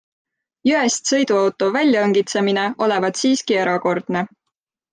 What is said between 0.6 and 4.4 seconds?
Jõest sõiduauto väljaõngitsemine olevat siiski erakordne.